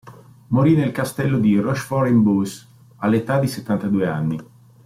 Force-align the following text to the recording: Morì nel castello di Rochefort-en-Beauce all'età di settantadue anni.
Morì 0.47 0.73
nel 0.73 0.91
castello 0.91 1.37
di 1.37 1.59
Rochefort-en-Beauce 1.59 2.67
all'età 2.97 3.37
di 3.39 3.45
settantadue 3.47 4.07
anni. 4.07 4.43